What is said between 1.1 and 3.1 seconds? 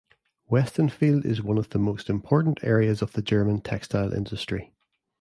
is one of the most important areas